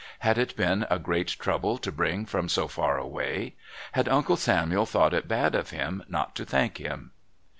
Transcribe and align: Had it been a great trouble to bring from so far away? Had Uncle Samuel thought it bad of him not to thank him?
Had 0.21 0.39
it 0.39 0.55
been 0.55 0.87
a 0.89 0.97
great 0.97 1.27
trouble 1.27 1.77
to 1.77 1.91
bring 1.91 2.25
from 2.25 2.49
so 2.49 2.67
far 2.67 2.97
away? 2.97 3.53
Had 3.91 4.09
Uncle 4.09 4.35
Samuel 4.35 4.87
thought 4.87 5.13
it 5.13 5.27
bad 5.27 5.53
of 5.53 5.69
him 5.69 6.03
not 6.09 6.33
to 6.37 6.43
thank 6.43 6.79
him? 6.79 7.11